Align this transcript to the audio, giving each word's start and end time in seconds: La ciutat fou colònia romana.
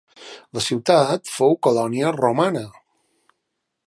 La 0.57 0.61
ciutat 0.67 1.29
fou 1.33 1.53
colònia 1.67 2.13
romana. 2.17 2.65